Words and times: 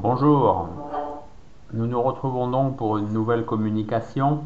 Bonjour, 0.00 0.68
nous 1.72 1.88
nous 1.88 2.00
retrouvons 2.00 2.46
donc 2.46 2.76
pour 2.76 2.98
une 2.98 3.12
nouvelle 3.12 3.44
communication. 3.44 4.44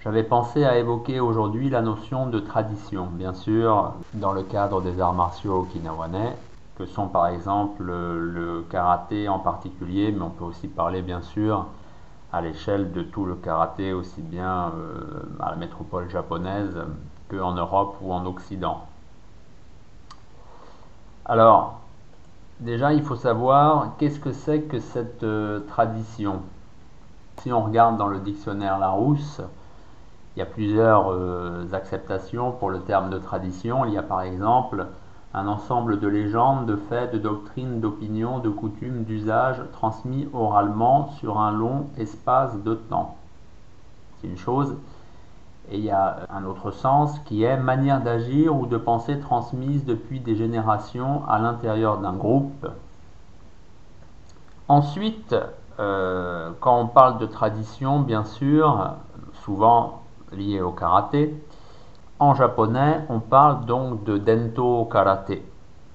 J'avais 0.00 0.24
pensé 0.24 0.64
à 0.64 0.76
évoquer 0.78 1.20
aujourd'hui 1.20 1.70
la 1.70 1.80
notion 1.80 2.26
de 2.26 2.40
tradition, 2.40 3.06
bien 3.06 3.34
sûr, 3.34 3.92
dans 4.14 4.32
le 4.32 4.42
cadre 4.42 4.82
des 4.82 5.00
arts 5.00 5.12
martiaux 5.12 5.60
okinawanais, 5.60 6.34
que 6.76 6.86
sont 6.86 7.06
par 7.06 7.28
exemple 7.28 7.84
le 7.84 8.64
karaté 8.68 9.28
en 9.28 9.38
particulier, 9.38 10.10
mais 10.10 10.22
on 10.22 10.30
peut 10.30 10.44
aussi 10.44 10.66
parler 10.66 11.00
bien 11.00 11.22
sûr 11.22 11.66
à 12.32 12.40
l'échelle 12.40 12.90
de 12.90 13.02
tout 13.02 13.24
le 13.24 13.36
karaté, 13.36 13.92
aussi 13.92 14.22
bien 14.22 14.72
euh, 14.74 15.22
à 15.38 15.50
la 15.50 15.56
métropole 15.56 16.10
japonaise 16.10 16.76
qu'en 17.30 17.52
Europe 17.52 17.98
ou 18.02 18.12
en 18.12 18.26
Occident. 18.26 18.86
Alors, 21.26 21.83
déjà, 22.64 22.92
il 22.92 23.02
faut 23.02 23.16
savoir 23.16 23.96
qu'est-ce 23.98 24.18
que 24.18 24.32
c'est 24.32 24.62
que 24.62 24.80
cette 24.80 25.22
euh, 25.22 25.60
tradition. 25.68 26.40
Si 27.38 27.52
on 27.52 27.62
regarde 27.62 27.98
dans 27.98 28.08
le 28.08 28.18
dictionnaire 28.18 28.78
Larousse, 28.78 29.40
il 30.34 30.40
y 30.40 30.42
a 30.42 30.46
plusieurs 30.46 31.12
euh, 31.12 31.66
acceptations 31.72 32.52
pour 32.52 32.70
le 32.70 32.80
terme 32.80 33.10
de 33.10 33.18
tradition. 33.18 33.84
Il 33.84 33.92
y 33.92 33.98
a 33.98 34.02
par 34.02 34.22
exemple 34.22 34.86
un 35.34 35.46
ensemble 35.46 36.00
de 36.00 36.08
légendes, 36.08 36.66
de 36.66 36.76
faits, 36.76 37.12
de 37.12 37.18
doctrines, 37.18 37.80
d'opinions, 37.80 38.38
de 38.38 38.48
coutumes, 38.48 39.04
d'usages 39.04 39.60
transmis 39.72 40.28
oralement 40.32 41.10
sur 41.18 41.40
un 41.40 41.52
long 41.52 41.88
espace 41.98 42.56
de 42.62 42.74
temps. 42.74 43.16
C'est 44.20 44.28
une 44.28 44.38
chose. 44.38 44.76
Et 45.70 45.78
il 45.78 45.84
y 45.84 45.90
a 45.90 46.26
un 46.30 46.44
autre 46.44 46.70
sens 46.70 47.18
qui 47.20 47.42
est 47.42 47.56
manière 47.56 48.02
d'agir 48.02 48.54
ou 48.54 48.66
de 48.66 48.76
penser 48.76 49.18
transmise 49.18 49.84
depuis 49.84 50.20
des 50.20 50.36
générations 50.36 51.22
à 51.28 51.38
l'intérieur 51.38 51.98
d'un 51.98 52.12
groupe. 52.12 52.66
Ensuite, 54.68 55.34
euh, 55.80 56.50
quand 56.60 56.80
on 56.80 56.86
parle 56.86 57.18
de 57.18 57.26
tradition, 57.26 58.00
bien 58.00 58.24
sûr, 58.24 58.92
souvent 59.44 60.02
liée 60.32 60.60
au 60.60 60.70
karaté, 60.70 61.34
en 62.18 62.34
japonais, 62.34 63.00
on 63.08 63.20
parle 63.20 63.64
donc 63.66 64.04
de 64.04 64.18
Dento 64.18 64.84
Karaté, 64.86 65.44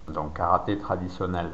donc 0.10 0.34
karaté 0.34 0.78
traditionnel. 0.78 1.52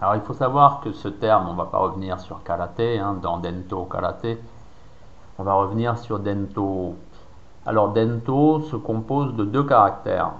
Alors 0.00 0.14
il 0.16 0.20
faut 0.20 0.34
savoir 0.34 0.80
que 0.80 0.92
ce 0.92 1.08
terme, 1.08 1.48
on 1.48 1.52
ne 1.52 1.58
va 1.58 1.64
pas 1.64 1.78
revenir 1.78 2.20
sur 2.20 2.42
karaté, 2.42 2.98
hein, 2.98 3.16
dans 3.20 3.38
Dento 3.38 3.84
Karaté, 3.84 4.38
on 5.38 5.42
va 5.42 5.54
revenir 5.54 5.98
sur 5.98 6.18
Dento. 6.18 6.94
Alors 7.66 7.92
Dento 7.92 8.60
se 8.60 8.76
compose 8.76 9.34
de 9.34 9.44
deux 9.44 9.64
caractères. 9.64 10.32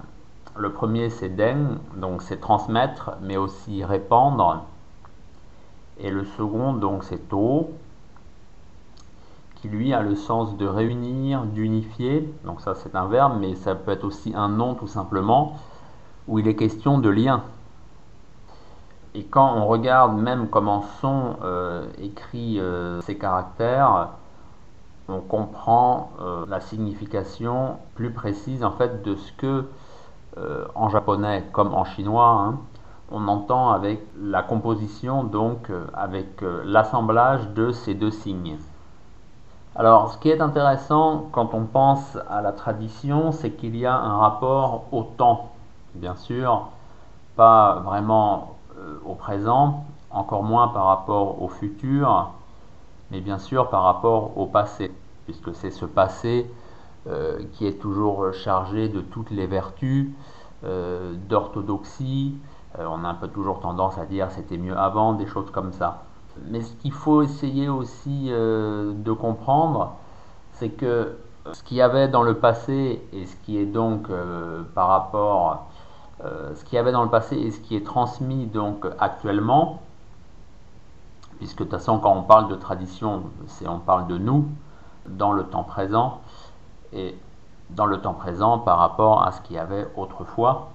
Le 0.55 0.71
premier 0.71 1.09
c'est 1.09 1.29
Den, 1.29 1.77
donc 1.95 2.23
c'est 2.23 2.39
transmettre, 2.39 3.11
mais 3.21 3.37
aussi 3.37 3.83
répandre. 3.83 4.63
Et 5.99 6.09
le 6.09 6.25
second 6.25 6.73
donc 6.73 7.03
c'est 7.03 7.29
To, 7.29 7.69
qui 9.55 9.67
lui 9.67 9.93
a 9.93 10.01
le 10.01 10.15
sens 10.15 10.57
de 10.57 10.65
réunir, 10.65 11.43
d'unifier. 11.43 12.33
Donc 12.43 12.61
ça 12.61 12.73
c'est 12.73 12.95
un 12.95 13.05
verbe, 13.05 13.33
mais 13.39 13.55
ça 13.55 13.75
peut 13.75 13.91
être 13.91 14.03
aussi 14.03 14.33
un 14.35 14.49
nom 14.49 14.73
tout 14.73 14.87
simplement, 14.87 15.57
où 16.27 16.39
il 16.39 16.47
est 16.47 16.55
question 16.55 16.97
de 16.97 17.09
lien. 17.09 17.43
Et 19.13 19.25
quand 19.25 19.53
on 19.55 19.67
regarde 19.67 20.17
même 20.17 20.47
comment 20.47 20.83
sont 21.01 21.37
euh, 21.43 21.85
écrits 21.99 22.59
euh, 22.59 23.01
ces 23.01 23.17
caractères, 23.17 24.09
on 25.09 25.19
comprend 25.19 26.11
euh, 26.21 26.45
la 26.47 26.59
signification 26.59 27.77
plus 27.95 28.11
précise 28.11 28.63
en 28.63 28.71
fait 28.71 29.03
de 29.03 29.15
ce 29.15 29.31
que 29.33 29.65
en 30.75 30.89
japonais 30.89 31.43
comme 31.51 31.73
en 31.73 31.83
chinois 31.83 32.29
hein, 32.29 32.59
on 33.11 33.27
entend 33.27 33.71
avec 33.71 34.05
la 34.21 34.43
composition 34.43 35.23
donc 35.23 35.71
avec 35.95 36.43
l'assemblage 36.63 37.47
de 37.55 37.71
ces 37.71 37.95
deux 37.95 38.11
signes. 38.11 38.59
Alors, 39.79 40.11
ce 40.11 40.17
qui 40.17 40.29
est 40.29 40.41
intéressant 40.41 41.27
quand 41.31 41.53
on 41.53 41.65
pense 41.65 42.17
à 42.31 42.41
la 42.41 42.51
tradition, 42.51 43.31
c'est 43.31 43.51
qu'il 43.51 43.75
y 43.75 43.85
a 43.85 43.95
un 43.95 44.17
rapport 44.17 44.85
au 44.91 45.03
temps, 45.03 45.51
bien 45.93 46.15
sûr, 46.15 46.69
pas 47.35 47.75
vraiment 47.85 48.55
euh, 48.79 48.97
au 49.05 49.13
présent, 49.13 49.85
encore 50.09 50.41
moins 50.41 50.69
par 50.69 50.85
rapport 50.85 51.43
au 51.43 51.47
futur, 51.47 52.31
mais 53.11 53.21
bien 53.21 53.37
sûr 53.37 53.69
par 53.69 53.83
rapport 53.83 54.37
au 54.37 54.45
passé, 54.45 54.91
puisque 55.25 55.53
c'est 55.55 55.71
ce 55.71 55.85
passé 55.85 56.49
euh, 57.07 57.39
qui 57.53 57.65
est 57.67 57.79
toujours 57.79 58.33
chargé 58.33 58.89
de 58.89 59.01
toutes 59.01 59.31
les 59.31 59.47
vertus, 59.47 60.09
euh, 60.63 61.13
d'orthodoxie. 61.29 62.35
on 62.77 63.03
a 63.03 63.07
un 63.07 63.13
peu 63.15 63.27
toujours 63.27 63.59
tendance 63.59 63.97
à 63.97 64.05
dire 64.05 64.29
c'était 64.31 64.57
mieux 64.57 64.77
avant, 64.77 65.13
des 65.13 65.27
choses 65.27 65.51
comme 65.51 65.71
ça. 65.71 66.03
Mais 66.45 66.61
ce 66.61 66.73
qu'il 66.75 66.91
faut 66.91 67.21
essayer 67.21 67.69
aussi 67.69 68.27
euh, 68.29 68.93
de 68.93 69.11
comprendre, 69.11 69.95
c'est 70.53 70.69
que 70.69 71.17
ce 71.53 71.63
qu'il 71.63 71.77
y 71.77 71.81
avait 71.81 72.07
dans 72.07 72.23
le 72.23 72.35
passé 72.35 73.01
et 73.13 73.25
ce 73.25 73.35
qui 73.37 73.57
est 73.57 73.65
donc 73.65 74.09
euh, 74.09 74.63
par 74.75 74.87
rapport, 74.87 75.67
euh, 76.23 76.53
ce 76.55 76.63
qu'il 76.65 76.75
y 76.75 76.79
avait 76.79 76.91
dans 76.91 77.03
le 77.03 77.09
passé 77.09 77.35
et 77.35 77.51
ce 77.51 77.59
qui 77.59 77.75
est 77.75 77.85
transmis 77.85 78.45
donc 78.45 78.85
actuellement, 78.99 79.81
puisque 81.37 81.59
de 81.59 81.63
toute 81.63 81.71
façon 81.71 81.99
quand 81.99 82.13
on 82.15 82.23
parle 82.23 82.49
de 82.49 82.55
tradition, 82.55 83.23
c'est 83.47 83.67
on 83.67 83.79
parle 83.79 84.07
de 84.07 84.17
nous 84.17 84.45
dans 85.07 85.31
le 85.31 85.43
temps 85.43 85.63
présent 85.63 86.21
et 86.93 87.15
dans 87.69 87.85
le 87.85 87.99
temps 87.99 88.13
présent 88.13 88.59
par 88.59 88.77
rapport 88.79 89.23
à 89.23 89.31
ce 89.31 89.41
qu'il 89.41 89.55
y 89.55 89.59
avait 89.59 89.87
autrefois. 89.95 90.69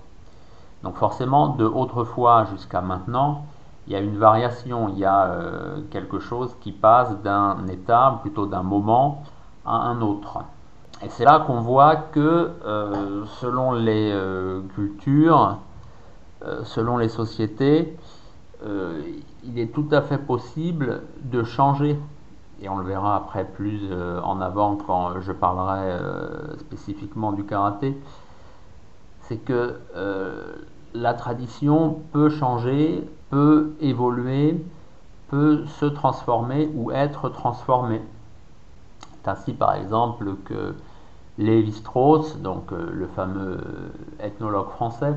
Donc 0.83 0.97
forcément 0.97 1.49
de 1.49 1.65
autrefois 1.65 2.45
jusqu'à 2.47 2.81
maintenant, 2.81 3.45
il 3.87 3.93
y 3.93 3.97
a 3.97 4.01
une 4.01 4.17
variation, 4.17 4.89
il 4.89 4.99
y 4.99 5.05
a 5.05 5.25
euh, 5.25 5.81
quelque 5.91 6.19
chose 6.19 6.55
qui 6.61 6.73
passe 6.73 7.17
d'un 7.23 7.67
état, 7.69 8.19
plutôt 8.23 8.47
d'un 8.47 8.63
moment, 8.63 9.23
à 9.65 9.75
un 9.75 10.01
autre. 10.01 10.39
Et 11.05 11.09
c'est 11.09 11.25
là 11.25 11.41
qu'on 11.41 11.61
voit 11.61 11.97
que 11.97 12.53
euh, 12.65 13.25
selon 13.41 13.73
les 13.73 14.13
euh, 14.13 14.63
cultures, 14.75 15.59
selon 16.65 16.97
les 16.97 17.09
sociétés, 17.09 17.97
il 19.45 19.59
est 19.59 19.73
tout 19.73 19.87
à 19.91 20.03
fait 20.03 20.19
possible 20.19 21.03
de 21.25 21.43
changer. 21.45 21.99
Et 22.61 22.69
on 22.69 22.79
le 22.79 22.85
verra 22.85 23.17
après 23.17 23.45
plus 23.45 23.93
en 24.23 24.41
avant 24.41 24.77
quand 24.77 25.21
je 25.21 25.33
parlerai 25.33 25.99
spécifiquement 26.61 27.33
du 27.33 27.45
karaté. 27.45 27.99
C'est 29.23 29.39
que 29.39 29.81
la 30.95 31.15
tradition 31.15 32.03
peut 32.13 32.29
changer 32.29 33.05
peut 33.33 33.73
évoluer, 33.81 34.63
peut 35.29 35.65
se 35.67 35.87
transformer 35.87 36.71
ou 36.75 36.93
être 36.93 37.31
transformé. 37.31 38.03
C'est 39.01 39.29
ainsi 39.31 39.55
par 39.55 39.75
exemple 39.75 40.35
que 40.45 40.75
Lévi-Strauss, 41.39 42.37
donc 42.37 42.71
euh, 42.73 42.91
le 42.93 43.07
fameux 43.07 43.59
ethnologue 44.21 44.69
français, 44.69 45.15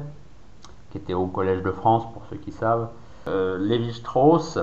qui 0.92 0.98
était 0.98 1.14
au 1.14 1.28
Collège 1.28 1.62
de 1.62 1.72
France 1.72 2.04
pour 2.14 2.24
ceux 2.30 2.38
qui 2.38 2.54
savent, 2.54 2.88
euh, 3.28 3.58
Lévi-Strauss, 3.58 4.60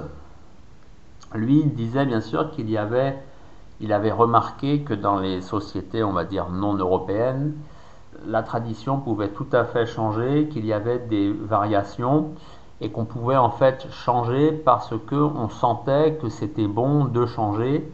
lui, 1.35 1.65
disait 1.65 2.07
bien 2.07 2.21
sûr 2.21 2.51
qu'il 2.51 2.71
y 2.71 2.77
avait, 2.77 3.19
il 3.81 3.93
avait 3.93 4.13
remarqué 4.13 4.83
que 4.83 4.95
dans 4.95 5.19
les 5.19 5.41
sociétés, 5.41 6.05
on 6.05 6.13
va 6.13 6.25
dire, 6.25 6.49
non 6.51 6.75
européennes, 6.75 7.55
la 8.27 8.43
tradition 8.43 8.99
pouvait 8.99 9.31
tout 9.31 9.47
à 9.53 9.65
fait 9.65 9.87
changer, 9.87 10.49
qu'il 10.49 10.67
y 10.67 10.73
avait 10.73 10.99
des 10.99 11.33
variations 11.33 12.31
et 12.81 12.91
qu'on 12.91 13.05
pouvait 13.05 13.37
en 13.37 13.51
fait 13.51 13.87
changer 13.91 14.53
parce 14.53 14.93
qu'on 15.09 15.49
sentait 15.49 16.19
que 16.21 16.29
c'était 16.29 16.67
bon 16.67 17.05
de 17.05 17.27
changer 17.27 17.91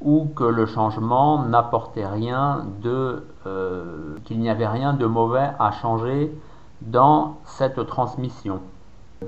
ou 0.00 0.26
que 0.34 0.44
le 0.44 0.66
changement 0.66 1.44
n'apportait 1.44 2.06
rien 2.06 2.66
de 2.82 3.24
euh, 3.46 4.16
qu'il 4.24 4.40
n'y 4.40 4.50
avait 4.50 4.66
rien 4.66 4.94
de 4.94 5.06
mauvais 5.06 5.50
à 5.58 5.70
changer 5.70 6.36
dans 6.80 7.38
cette 7.44 7.86
transmission. 7.86 8.60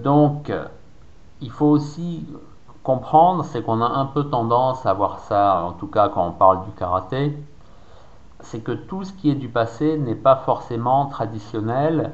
Donc 0.03 0.53
il 1.41 1.51
faut 1.51 1.67
aussi 1.67 2.27
comprendre, 2.83 3.45
c'est 3.45 3.63
qu'on 3.63 3.81
a 3.81 3.87
un 3.87 4.07
peu 4.07 4.25
tendance 4.25 4.85
à 4.87 4.93
voir 4.93 5.21
ça, 5.21 5.65
en 5.65 5.73
tout 5.73 5.87
cas 5.87 6.09
quand 6.09 6.27
on 6.27 6.33
parle 6.33 6.65
du 6.65 6.71
karaté, 6.73 7.37
c'est 8.41 8.61
que 8.61 8.73
tout 8.73 9.05
ce 9.05 9.13
qui 9.13 9.31
est 9.31 9.35
du 9.35 9.49
passé 9.49 9.99
n'est 9.99 10.15
pas 10.15 10.37
forcément 10.37 11.07
traditionnel 11.07 12.13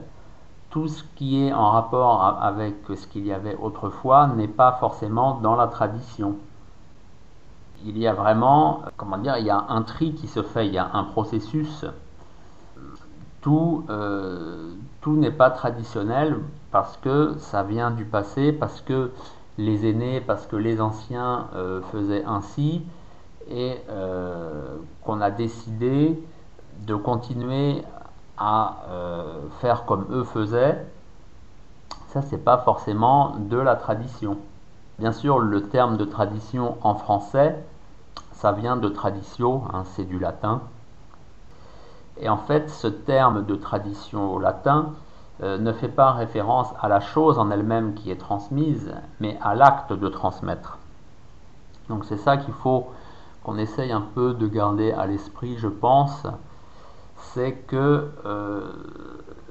tout 0.70 0.86
ce 0.86 1.02
qui 1.16 1.44
est 1.44 1.52
en 1.52 1.70
rapport 1.70 2.38
avec 2.40 2.76
ce 2.88 3.06
qu'il 3.08 3.26
y 3.26 3.32
avait 3.32 3.56
autrefois 3.56 4.28
n'est 4.28 4.48
pas 4.48 4.72
forcément 4.78 5.34
dans 5.40 5.56
la 5.56 5.66
tradition. 5.66 6.36
Il 7.84 7.98
y 7.98 8.06
a 8.06 8.12
vraiment, 8.12 8.82
comment 8.96 9.18
dire, 9.18 9.36
il 9.38 9.46
y 9.46 9.50
a 9.50 9.64
un 9.68 9.82
tri 9.82 10.14
qui 10.14 10.28
se 10.28 10.42
fait, 10.42 10.68
il 10.68 10.74
y 10.74 10.78
a 10.78 10.90
un 10.92 11.04
processus. 11.04 11.84
Tout, 13.40 13.84
euh, 13.88 14.74
tout 15.00 15.16
n'est 15.16 15.30
pas 15.30 15.50
traditionnel 15.50 16.38
parce 16.70 16.96
que 16.98 17.34
ça 17.38 17.62
vient 17.62 17.90
du 17.90 18.04
passé, 18.04 18.52
parce 18.52 18.80
que 18.80 19.10
les 19.58 19.88
aînés, 19.88 20.20
parce 20.20 20.46
que 20.46 20.56
les 20.56 20.80
anciens 20.80 21.48
euh, 21.54 21.80
faisaient 21.92 22.24
ainsi, 22.24 22.82
et 23.50 23.76
euh, 23.88 24.76
qu'on 25.04 25.20
a 25.20 25.30
décidé 25.30 26.22
de 26.86 26.94
continuer 26.94 27.82
à 28.38 28.76
euh, 28.88 29.40
faire 29.60 29.84
comme 29.84 30.06
eux 30.10 30.24
faisaient, 30.24 30.86
ça 32.08 32.22
c'est 32.22 32.42
pas 32.44 32.58
forcément 32.58 33.36
de 33.38 33.58
la 33.58 33.76
tradition. 33.76 34.38
Bien 34.98 35.12
sûr, 35.12 35.38
le 35.38 35.68
terme 35.68 35.96
de 35.96 36.04
tradition 36.04 36.76
en 36.82 36.94
français, 36.94 37.56
ça 38.32 38.52
vient 38.52 38.76
de 38.76 38.88
traditio, 38.88 39.64
hein, 39.72 39.84
c'est 39.94 40.04
du 40.04 40.18
latin. 40.18 40.62
Et 42.18 42.28
en 42.28 42.36
fait, 42.36 42.70
ce 42.70 42.86
terme 42.86 43.44
de 43.44 43.54
tradition 43.56 44.32
au 44.32 44.38
latin 44.38 44.92
euh, 45.42 45.58
ne 45.58 45.72
fait 45.72 45.88
pas 45.88 46.12
référence 46.12 46.68
à 46.80 46.88
la 46.88 47.00
chose 47.00 47.38
en 47.38 47.50
elle-même 47.50 47.94
qui 47.94 48.10
est 48.10 48.16
transmise, 48.16 48.92
mais 49.20 49.38
à 49.40 49.54
l'acte 49.54 49.92
de 49.92 50.08
transmettre. 50.08 50.78
Donc 51.88 52.04
c'est 52.04 52.18
ça 52.18 52.36
qu'il 52.36 52.54
faut 52.54 52.88
qu'on 53.42 53.56
essaye 53.56 53.90
un 53.90 54.04
peu 54.14 54.34
de 54.34 54.46
garder 54.46 54.92
à 54.92 55.06
l'esprit, 55.06 55.56
je 55.56 55.68
pense, 55.68 56.26
c'est 57.16 57.52
que 57.52 58.10
euh, 58.26 58.72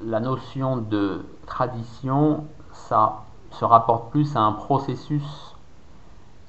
la 0.03 0.19
notion 0.19 0.77
de 0.77 1.25
tradition, 1.47 2.45
ça 2.71 3.23
se 3.51 3.65
rapporte 3.65 4.11
plus 4.11 4.35
à 4.35 4.41
un 4.41 4.51
processus 4.51 5.55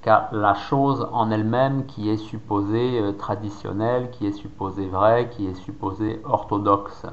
qu'à 0.02 0.28
la 0.32 0.54
chose 0.54 1.06
en 1.12 1.30
elle-même 1.30 1.86
qui 1.86 2.08
est 2.08 2.16
supposée 2.16 3.00
euh, 3.00 3.12
traditionnelle, 3.12 4.10
qui 4.10 4.26
est 4.26 4.32
supposée 4.32 4.86
vraie, 4.88 5.28
qui 5.30 5.46
est 5.46 5.54
supposée 5.54 6.20
orthodoxe. 6.24 7.06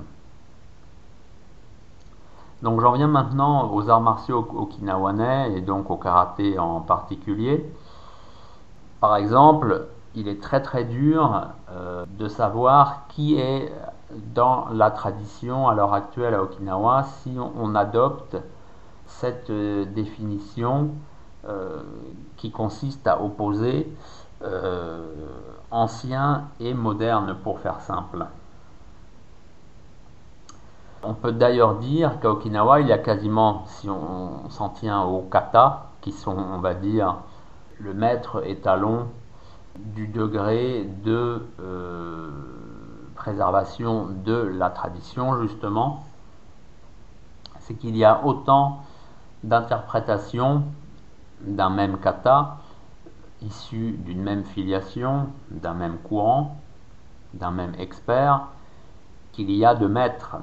Donc 2.63 2.81
j'en 2.81 2.93
viens 2.93 3.07
maintenant 3.07 3.71
aux 3.71 3.89
arts 3.89 4.01
martiaux 4.01 4.47
okinawanais 4.55 5.57
et 5.57 5.61
donc 5.61 5.91
au 5.91 5.97
karaté 5.97 6.57
en 6.57 6.81
particulier. 6.81 7.71
Par 8.99 9.15
exemple, 9.15 9.87
il 10.15 10.27
est 10.27 10.41
très 10.41 10.61
très 10.61 10.83
dur 10.83 11.49
euh, 11.69 12.05
de 12.17 12.27
savoir 12.27 13.07
qui 13.09 13.39
est 13.39 13.71
dans 14.33 14.67
la 14.71 14.89
tradition 14.89 15.67
à 15.67 15.75
l'heure 15.75 15.93
actuelle 15.93 16.33
à 16.33 16.41
Okinawa 16.41 17.03
si 17.03 17.37
on, 17.37 17.75
adopte 17.75 18.37
cette 19.05 19.51
euh, 19.51 19.85
définition 19.85 20.89
euh, 21.47 21.83
qui 22.37 22.51
consiste 22.51 23.05
à 23.07 23.21
opposer 23.21 23.91
ancien 25.71 26.43
et 26.59 26.75
moderne 26.75 27.35
pour 27.43 27.59
faire 27.59 27.81
simple. 27.81 28.27
On 31.09 31.13
peut 31.13 31.31
d'ailleurs 31.31 31.75
dire 31.75 32.19
qu'à 32.19 32.29
Okinawa, 32.29 32.81
il 32.81 32.87
y 32.87 32.91
a 32.91 32.97
quasiment, 32.97 33.63
si 33.67 33.89
on 33.89 34.49
s'en 34.49 34.67
tient 34.67 35.03
aux 35.03 35.21
kata, 35.21 35.85
qui 36.01 36.11
sont, 36.11 36.35
on 36.37 36.59
va 36.59 36.73
dire, 36.73 37.19
le 37.79 37.93
maître 37.93 38.45
étalon 38.45 39.07
du 39.77 40.09
degré 40.09 40.83
de 41.05 41.47
euh, 41.61 42.29
préservation 43.15 44.09
de 44.25 44.33
la 44.33 44.69
tradition, 44.69 45.41
justement, 45.41 46.03
c'est 47.61 47.75
qu'il 47.75 47.95
y 47.95 48.03
a 48.03 48.25
autant 48.25 48.83
d'interprétations 49.45 50.63
d'un 51.39 51.69
même 51.69 51.99
kata, 51.99 52.57
issu 53.41 53.93
d'une 53.93 54.23
même 54.23 54.43
filiation, 54.43 55.27
d'un 55.51 55.73
même 55.73 55.99
courant, 55.99 56.57
d'un 57.33 57.51
même 57.51 57.75
expert, 57.79 58.41
qu'il 59.31 59.49
y 59.51 59.63
a 59.63 59.73
de 59.73 59.87
maîtres. 59.87 60.35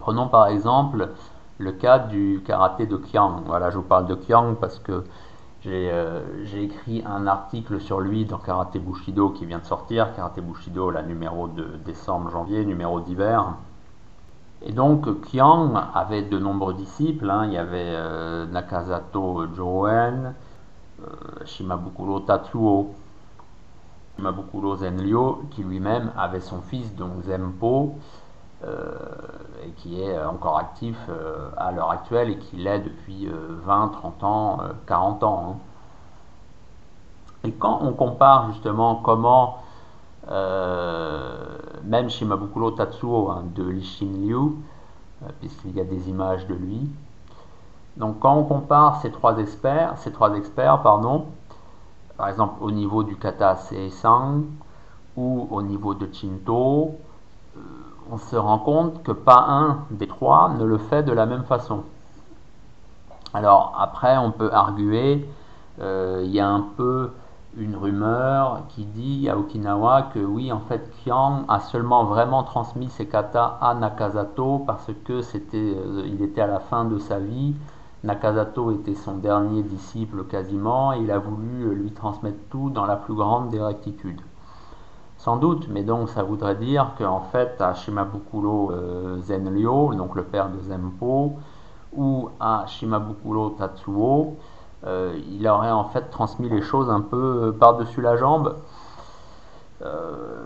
Prenons 0.00 0.28
par 0.28 0.48
exemple 0.48 1.10
le 1.58 1.72
cas 1.72 1.98
du 1.98 2.42
karaté 2.46 2.86
de 2.86 2.96
Kyang. 2.96 3.42
Voilà, 3.44 3.70
je 3.70 3.76
vous 3.76 3.84
parle 3.84 4.06
de 4.06 4.14
Kyang 4.14 4.56
parce 4.56 4.78
que 4.78 5.04
euh, 5.66 6.22
j'ai 6.44 6.62
écrit 6.62 7.04
un 7.04 7.26
article 7.26 7.80
sur 7.80 8.00
lui 8.00 8.24
dans 8.24 8.38
Karate 8.38 8.78
Bushido 8.78 9.28
qui 9.28 9.44
vient 9.44 9.58
de 9.58 9.66
sortir, 9.66 10.14
Karate 10.16 10.40
Bushido, 10.40 10.90
la 10.90 11.02
numéro 11.02 11.48
de 11.48 11.76
décembre-janvier, 11.84 12.64
numéro 12.64 13.00
d'hiver. 13.00 13.56
Et 14.62 14.72
donc 14.72 15.20
Kyang 15.22 15.74
avait 15.94 16.22
de 16.22 16.38
nombreux 16.38 16.72
disciples, 16.72 17.28
hein. 17.28 17.44
il 17.44 17.52
y 17.52 17.58
avait 17.58 17.94
euh, 17.94 18.46
Nakazato 18.46 19.54
Joen, 19.54 20.34
euh, 21.02 21.44
Shimabukuro 21.44 22.20
Tatsuo, 22.20 22.94
Shimabukuro 24.16 24.76
Zenryo, 24.76 25.42
qui 25.50 25.62
lui-même 25.62 26.10
avait 26.16 26.40
son 26.40 26.62
fils, 26.62 26.94
donc 26.94 27.22
Zempo, 27.24 27.96
et 28.62 29.70
qui 29.76 30.02
est 30.02 30.22
encore 30.22 30.58
actif 30.58 30.96
euh, 31.08 31.50
à 31.56 31.72
l'heure 31.72 31.90
actuelle 31.90 32.30
et 32.30 32.38
qui 32.38 32.56
l'est 32.56 32.80
depuis 32.80 33.26
20, 33.26 33.84
euh, 33.84 33.88
30 33.88 34.24
ans, 34.24 34.58
40 34.86 35.22
ans. 35.24 35.44
Hein. 35.48 35.56
Et 37.44 37.52
quand 37.52 37.78
on 37.82 37.92
compare 37.92 38.52
justement 38.52 38.96
comment, 38.96 39.58
même 41.84 42.10
Shimabukuro 42.10 42.72
Tatsuo 42.72 43.30
hein, 43.30 43.44
de 43.54 43.64
Lishin 43.64 44.12
Liu, 44.18 44.56
puisqu'il 45.40 45.74
y 45.74 45.80
a 45.80 45.84
des 45.84 46.10
images 46.10 46.46
de 46.46 46.54
lui, 46.54 46.90
donc 47.96 48.20
quand 48.20 48.34
on 48.34 48.44
compare 48.44 49.00
ces 49.00 49.10
trois 49.10 49.38
experts, 49.38 49.94
ces 49.98 50.12
trois 50.12 50.34
experts, 50.36 50.82
pardon, 50.82 51.26
par 52.16 52.28
exemple 52.28 52.62
au 52.62 52.70
niveau 52.70 53.02
du 53.02 53.16
kata 53.16 53.56
Seisang 53.56 54.42
ou 55.16 55.48
au 55.50 55.62
niveau 55.62 55.94
de 55.94 56.06
Chinto, 56.12 56.98
on 58.10 58.18
se 58.18 58.36
rend 58.36 58.58
compte 58.58 59.02
que 59.02 59.12
pas 59.12 59.44
un 59.48 59.84
des 59.90 60.06
trois 60.06 60.50
ne 60.58 60.64
le 60.64 60.78
fait 60.78 61.02
de 61.02 61.12
la 61.12 61.26
même 61.26 61.44
façon. 61.44 61.84
Alors 63.32 63.76
après, 63.78 64.18
on 64.18 64.32
peut 64.32 64.52
arguer, 64.52 65.28
euh, 65.80 66.22
il 66.24 66.30
y 66.30 66.40
a 66.40 66.48
un 66.48 66.64
peu 66.76 67.10
une 67.56 67.76
rumeur 67.76 68.62
qui 68.68 68.84
dit 68.84 69.28
à 69.28 69.36
Okinawa 69.36 70.10
que 70.14 70.18
oui, 70.18 70.52
en 70.52 70.60
fait, 70.60 70.90
Kiang 71.02 71.44
a 71.48 71.60
seulement 71.60 72.04
vraiment 72.04 72.42
transmis 72.42 72.88
ses 72.88 73.06
katas 73.06 73.58
à 73.60 73.74
Nakazato 73.74 74.64
parce 74.66 74.90
que 75.04 75.22
c'était, 75.22 75.74
euh, 75.76 76.02
il 76.06 76.22
était 76.22 76.40
à 76.40 76.46
la 76.46 76.60
fin 76.60 76.84
de 76.84 76.98
sa 76.98 77.18
vie. 77.18 77.54
Nakazato 78.02 78.72
était 78.72 78.94
son 78.94 79.16
dernier 79.16 79.62
disciple 79.62 80.24
quasiment 80.24 80.92
et 80.92 81.00
il 81.00 81.10
a 81.10 81.18
voulu 81.18 81.74
lui 81.74 81.92
transmettre 81.92 82.38
tout 82.50 82.70
dans 82.70 82.86
la 82.86 82.96
plus 82.96 83.14
grande 83.14 83.50
des 83.50 83.60
rectitudes. 83.60 84.20
Sans 85.20 85.36
doute, 85.36 85.68
mais 85.68 85.82
donc 85.82 86.08
ça 86.08 86.22
voudrait 86.22 86.54
dire 86.54 86.92
qu'en 86.96 87.20
fait 87.20 87.60
à 87.60 87.74
Shimabukuro 87.74 88.72
euh, 88.72 89.20
Zenryo, 89.20 89.92
donc 89.92 90.14
le 90.14 90.24
père 90.24 90.48
de 90.48 90.58
Zempo, 90.60 91.34
ou 91.92 92.30
à 92.40 92.64
Shimabukuro 92.66 93.50
Tatsuo, 93.50 94.38
euh, 94.86 95.14
il 95.30 95.46
aurait 95.46 95.72
en 95.72 95.84
fait 95.84 96.08
transmis 96.08 96.48
les 96.48 96.62
choses 96.62 96.88
un 96.88 97.02
peu 97.02 97.16
euh, 97.48 97.52
par-dessus 97.52 98.00
la 98.00 98.16
jambe. 98.16 98.56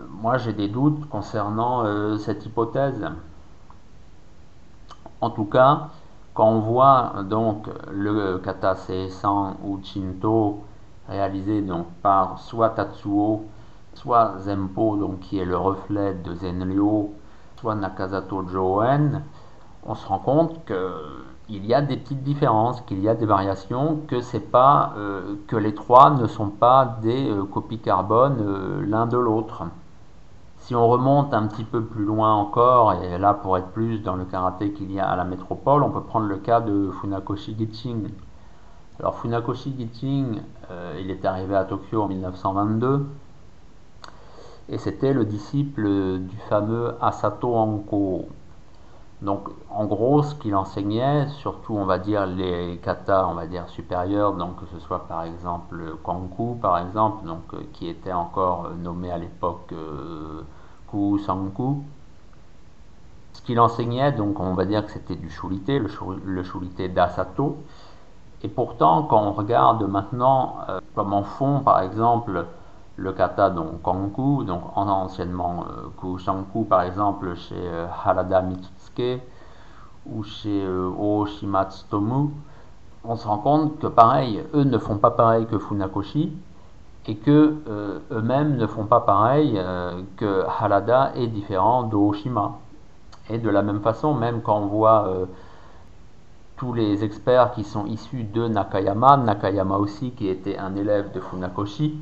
moi 0.09 0.37
j'ai 0.39 0.51
des 0.51 0.67
doutes 0.67 1.07
concernant 1.07 1.85
cette 2.17 2.45
hypothèse. 2.45 3.01
En 5.21 5.29
tout 5.29 5.45
cas, 5.45 5.87
quand 6.33 6.49
on 6.49 6.59
voit 6.59 7.23
donc 7.23 7.69
le 7.91 8.39
kata 8.39 8.75
Seisan 8.75 9.55
ou 9.63 9.79
Chinto 9.81 10.65
réalisé 11.07 11.61
donc 11.61 11.85
par 12.01 12.39
soit 12.39 12.71
Tatsuo, 12.71 13.45
soit 13.95 14.37
Zempo, 14.39 14.97
donc 14.97 15.19
qui 15.19 15.39
est 15.39 15.45
le 15.45 15.57
reflet 15.57 16.13
de 16.13 16.33
Zenryo, 16.35 17.13
soit 17.57 17.75
Nakazato 17.75 18.47
Joen, 18.47 19.23
on 19.85 19.95
se 19.95 20.07
rend 20.07 20.19
compte 20.19 20.65
qu'il 20.65 21.65
y 21.65 21.73
a 21.73 21.81
des 21.81 21.97
petites 21.97 22.23
différences, 22.23 22.81
qu'il 22.81 22.99
y 22.99 23.09
a 23.09 23.15
des 23.15 23.25
variations, 23.25 23.99
que 24.07 24.19
c'est 24.21 24.51
pas 24.51 24.93
euh, 24.97 25.35
que 25.47 25.55
les 25.55 25.75
trois 25.75 26.11
ne 26.11 26.27
sont 26.27 26.49
pas 26.49 26.97
des 27.01 27.29
euh, 27.29 27.43
copies 27.43 27.79
carbone 27.79 28.37
euh, 28.39 28.85
l'un 28.85 29.05
de 29.05 29.17
l'autre. 29.17 29.63
Si 30.57 30.73
on 30.73 30.87
remonte 30.87 31.33
un 31.35 31.45
petit 31.45 31.63
peu 31.63 31.83
plus 31.83 32.03
loin 32.03 32.33
encore, 32.33 32.93
et 32.93 33.19
là 33.19 33.35
pour 33.35 33.57
être 33.57 33.67
plus 33.67 33.99
dans 33.99 34.15
le 34.15 34.25
karaté 34.25 34.71
qu'il 34.71 34.91
y 34.91 34.99
a 34.99 35.07
à 35.07 35.15
la 35.15 35.23
métropole, 35.23 35.83
on 35.83 35.91
peut 35.91 36.01
prendre 36.01 36.25
le 36.25 36.37
cas 36.37 36.59
de 36.61 36.89
Funakoshi 36.99 37.55
Giching. 37.55 38.09
Alors 38.99 39.15
Funakoshi 39.15 39.75
Giching, 39.77 40.41
il 40.99 41.11
est 41.11 41.23
arrivé 41.23 41.55
à 41.55 41.65
Tokyo 41.65 42.01
en 42.01 42.07
1922 42.07 43.05
et 44.69 44.77
c'était 44.77 45.13
le 45.13 45.25
disciple 45.25 46.19
du 46.19 46.37
fameux 46.49 46.95
Asato 47.01 47.55
Anko. 47.55 48.25
Donc 49.21 49.49
en 49.69 49.85
gros, 49.85 50.23
ce 50.23 50.35
qu'il 50.35 50.55
enseignait, 50.55 51.27
surtout 51.29 51.73
on 51.75 51.85
va 51.85 51.99
dire 51.99 52.25
les 52.25 52.77
katas, 52.83 53.27
on 53.27 53.35
va 53.35 53.47
dire 53.47 53.67
supérieurs, 53.69 54.33
donc 54.33 54.59
que 54.59 54.65
ce 54.73 54.79
soit 54.79 55.07
par 55.07 55.23
exemple 55.23 55.95
Kanku 56.03 56.57
par 56.61 56.79
exemple, 56.79 57.27
euh, 57.53 57.59
qui 57.73 57.87
était 57.87 58.11
encore 58.11 58.65
euh, 58.65 58.75
nommé 58.75 59.11
à 59.11 59.17
l'époque 59.17 59.71
euh, 59.71 60.41
Kusanku. 60.91 61.83
Ce 63.33 63.41
qu'il 63.41 63.59
enseignait, 63.59 64.11
donc 64.11 64.39
on 64.39 64.53
va 64.53 64.65
dire 64.65 64.85
que 64.85 64.91
c'était 64.91 65.15
du 65.15 65.29
shurite, 65.29 65.67
le, 65.67 65.89
le 66.25 66.87
d'Asato. 66.89 67.57
Et 68.43 68.47
pourtant, 68.47 69.03
quand 69.03 69.21
on 69.21 69.33
regarde 69.33 69.83
maintenant 69.83 70.57
comme 70.93 71.13
en 71.13 71.23
fond 71.23 71.61
par 71.61 71.81
exemple 71.81 72.45
le 72.97 73.11
kata 73.11 73.49
donc 73.49 73.81
Konku, 73.81 74.43
donc 74.45 74.61
anciennement 74.75 75.65
euh, 75.69 75.89
Kushanku 75.97 76.63
par 76.63 76.83
exemple 76.83 77.35
chez 77.35 77.55
euh, 77.55 77.87
Harada 77.87 78.41
Mitsuke 78.41 79.21
ou 80.05 80.23
chez 80.23 80.63
euh, 80.63 80.89
Oshimatsutomu, 80.97 82.29
on 83.03 83.15
se 83.15 83.27
rend 83.27 83.39
compte 83.39 83.79
que 83.79 83.87
pareil, 83.87 84.43
eux 84.53 84.63
ne 84.63 84.77
font 84.77 84.97
pas 84.97 85.11
pareil 85.11 85.45
que 85.45 85.57
Funakoshi 85.57 86.31
et 87.07 87.17
que 87.17 87.55
euh, 87.67 87.99
eux-mêmes 88.11 88.55
ne 88.55 88.65
font 88.65 88.85
pas 88.85 89.01
pareil 89.01 89.61
que 90.17 90.43
Harada 90.47 91.11
est 91.15 91.27
différent 91.27 91.83
d'Oshima. 91.83 92.59
Et 93.29 93.37
de 93.37 93.49
la 93.49 93.61
même 93.61 93.81
façon, 93.81 94.13
même 94.13 94.41
quand 94.41 94.57
on 94.57 94.67
voit 94.67 95.07
tous 96.57 96.73
les 96.73 97.03
experts 97.03 97.51
qui 97.51 97.63
sont 97.63 97.85
issus 97.85 98.23
de 98.23 98.47
Nakayama, 98.47 99.17
Nakayama 99.17 99.77
aussi 99.77 100.11
qui 100.11 100.27
était 100.27 100.57
un 100.57 100.75
élève 100.75 101.11
de 101.11 101.19
Funakoshi. 101.19 101.99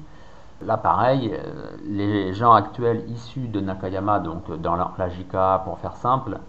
Là 0.61 0.77
pareil, 0.77 1.37
les 1.85 2.33
gens 2.33 2.53
actuels 2.53 3.03
issus 3.09 3.47
de 3.47 3.59
Nakayama, 3.59 4.19
donc 4.19 4.49
dans 4.61 4.75
la 4.75 5.09
JIKA 5.09 5.63
pour 5.65 5.79
faire 5.79 5.95
simple, 5.95 6.39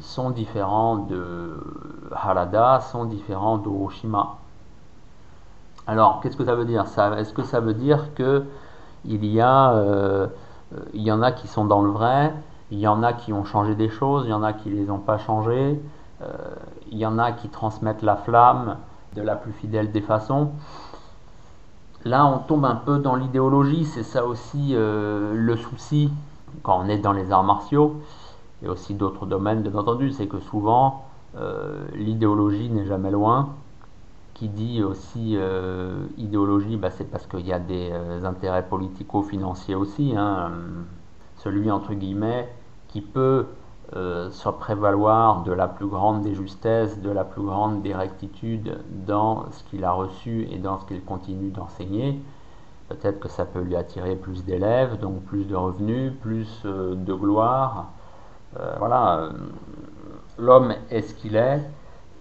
sont 0.00 0.30
différents 0.30 0.96
de 0.96 1.56
Harada, 2.10 2.80
sont 2.80 3.04
différents 3.04 3.58
d'Oroshima. 3.58 4.38
Alors, 5.86 6.20
qu'est-ce 6.20 6.36
que 6.36 6.44
ça 6.44 6.54
veut 6.54 6.64
dire? 6.64 6.84
Est-ce 7.16 7.32
que 7.32 7.42
ça 7.42 7.60
veut 7.60 7.74
dire 7.74 8.14
que 8.14 8.44
il 9.04 9.24
y 9.24 9.40
euh, 9.40 10.28
en 11.08 11.22
a 11.22 11.32
qui 11.32 11.48
sont 11.48 11.64
dans 11.64 11.82
le 11.82 11.90
vrai, 11.90 12.32
il 12.70 12.78
y 12.78 12.86
en 12.86 13.02
a 13.02 13.12
qui 13.12 13.32
ont 13.32 13.44
changé 13.44 13.74
des 13.74 13.88
choses, 13.88 14.24
il 14.26 14.30
y 14.30 14.34
en 14.34 14.44
a 14.44 14.52
qui 14.52 14.70
les 14.70 14.90
ont 14.90 14.98
pas 14.98 15.18
changées, 15.18 15.80
euh, 16.22 16.26
il 16.90 16.98
y 16.98 17.06
en 17.06 17.18
a 17.18 17.32
qui 17.32 17.48
transmettent 17.48 18.02
la 18.02 18.16
flamme 18.16 18.76
de 19.16 19.22
la 19.22 19.34
plus 19.34 19.52
fidèle 19.52 19.90
des 19.90 20.00
façons. 20.00 20.52
Là, 22.04 22.26
on 22.26 22.38
tombe 22.38 22.64
un 22.64 22.74
peu 22.74 22.98
dans 22.98 23.14
l'idéologie, 23.14 23.84
c'est 23.84 24.02
ça 24.02 24.26
aussi 24.26 24.72
euh, 24.72 25.34
le 25.34 25.56
souci 25.56 26.10
quand 26.62 26.80
on 26.84 26.88
est 26.88 26.98
dans 26.98 27.12
les 27.12 27.32
arts 27.32 27.44
martiaux 27.44 28.00
et 28.62 28.68
aussi 28.68 28.94
d'autres 28.94 29.26
domaines, 29.26 29.62
bien 29.62 29.74
entendu, 29.74 30.10
c'est 30.10 30.26
que 30.26 30.38
souvent 30.38 31.06
l'idéologie 31.94 32.68
n'est 32.68 32.84
jamais 32.84 33.10
loin 33.10 33.54
qui 34.42 34.48
dit 34.48 34.82
aussi 34.82 35.36
euh, 35.36 36.06
idéologie, 36.18 36.76
bah, 36.76 36.90
c'est 36.90 37.08
parce 37.08 37.26
qu'il 37.26 37.46
y 37.46 37.52
a 37.52 37.60
des 37.60 37.90
euh, 37.92 38.24
intérêts 38.24 38.66
politico-financiers 38.66 39.76
aussi. 39.76 40.14
Hein. 40.16 40.50
celui, 41.36 41.70
entre 41.70 41.94
guillemets, 41.94 42.48
qui 42.88 43.02
peut 43.02 43.46
euh, 43.96 44.30
se 44.30 44.48
prévaloir 44.48 45.42
de 45.42 45.52
la 45.52 45.68
plus 45.68 45.86
grande 45.86 46.22
des 46.22 46.34
justesses, 46.34 47.00
de 47.00 47.10
la 47.10 47.24
plus 47.24 47.42
grande 47.42 47.82
des 47.82 47.94
rectitudes 47.94 48.78
dans 49.06 49.50
ce 49.50 49.64
qu'il 49.64 49.84
a 49.84 49.92
reçu 49.92 50.48
et 50.50 50.58
dans 50.58 50.78
ce 50.78 50.86
qu'il 50.86 51.02
continue 51.04 51.50
d'enseigner. 51.50 52.20
Peut-être 52.88 53.20
que 53.20 53.28
ça 53.28 53.44
peut 53.44 53.60
lui 53.60 53.76
attirer 53.76 54.16
plus 54.16 54.44
d'élèves, 54.44 54.98
donc 54.98 55.22
plus 55.22 55.44
de 55.44 55.56
revenus, 55.56 56.12
plus 56.20 56.62
de 56.64 57.14
gloire. 57.14 57.86
voilà, 58.78 59.30
l'homme 60.38 60.74
est 60.90 61.00
ce 61.00 61.14
qu'il 61.14 61.36
est. 61.36 61.62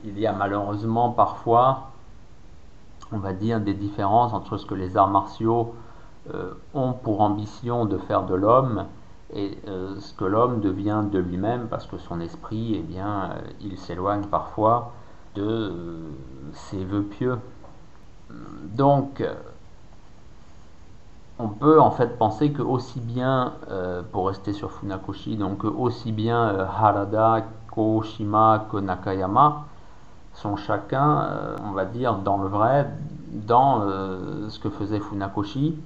Il 0.05 0.17
y 0.17 0.25
a 0.25 0.31
malheureusement 0.31 1.09
parfois 1.09 1.91
on 3.11 3.17
va 3.17 3.33
dire, 3.33 3.59
des 3.59 3.73
différences 3.73 4.33
entre 4.33 4.57
ce 4.57 4.65
que 4.65 4.75
les 4.75 4.97
arts 4.97 5.09
martiaux 5.09 5.75
euh, 6.33 6.53
ont 6.73 6.93
pour 6.93 7.21
ambition 7.21 7.85
de 7.85 7.97
faire 7.97 8.23
de 8.23 8.35
l'homme 8.35 8.85
et 9.33 9.57
euh, 9.67 10.00
ce 10.00 10.13
que 10.13 10.25
l'homme 10.25 10.61
devient 10.61 11.03
de 11.11 11.19
lui-même 11.19 11.67
parce 11.69 11.88
que 11.88 11.97
son 11.97 12.19
esprit, 12.19 12.75
eh 12.75 12.81
bien, 12.81 13.31
euh, 13.31 13.41
il 13.61 13.77
s'éloigne 13.77 14.23
parfois 14.23 14.93
de 15.35 15.73
ses 16.53 16.83
voeux 16.83 17.03
pieux. 17.03 17.38
Donc, 18.63 19.23
on 21.39 21.47
peut 21.47 21.79
en 21.79 21.91
fait 21.91 22.17
penser 22.17 22.51
que 22.51 22.61
aussi 22.61 23.00
bien, 23.00 23.53
pour 24.11 24.27
rester 24.27 24.51
sur 24.51 24.71
Funakoshi, 24.71 25.38
donc 25.38 25.63
aussi 25.63 26.11
bien 26.11 26.59
Harada, 26.59 27.45
Koshima 27.71 28.67
que 28.69 28.77
Nakayama, 28.77 29.65
sont 30.33 30.55
chacun, 30.55 31.23
euh, 31.23 31.57
on 31.63 31.71
va 31.71 31.85
dire, 31.85 32.15
dans 32.15 32.38
le 32.38 32.47
vrai, 32.47 32.89
dans 33.31 33.81
euh, 33.81 34.50
ce 34.50 34.59
que 34.59 34.69
faisait 34.69 35.00
Funakoshi. 35.00 35.77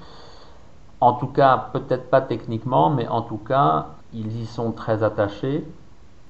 En 1.02 1.14
tout 1.14 1.28
cas, 1.28 1.70
peut-être 1.74 2.10
pas 2.10 2.22
techniquement, 2.22 2.90
mais 2.90 3.08
en 3.08 3.22
tout 3.22 3.38
cas, 3.38 3.88
ils 4.14 4.42
y 4.42 4.46
sont 4.46 4.72
très 4.72 5.04
attachés 5.04 5.66